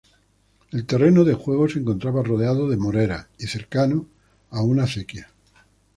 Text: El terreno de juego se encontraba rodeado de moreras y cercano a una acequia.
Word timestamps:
El 0.71 0.87
terreno 0.87 1.23
de 1.23 1.35
juego 1.35 1.69
se 1.69 1.77
encontraba 1.77 2.23
rodeado 2.23 2.67
de 2.67 2.75
moreras 2.75 3.27
y 3.37 3.45
cercano 3.45 4.07
a 4.49 4.63
una 4.63 4.85
acequia. 4.85 5.29